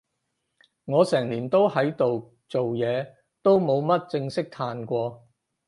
[0.85, 3.07] 我成年都喺度做嘢，
[3.43, 5.27] 都冇乜正式嘆過